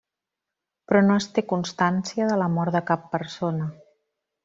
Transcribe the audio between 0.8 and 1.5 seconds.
Però no es té